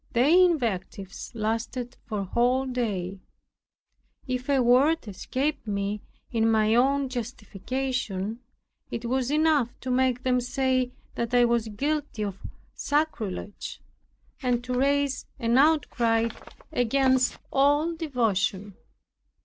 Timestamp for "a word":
4.49-5.07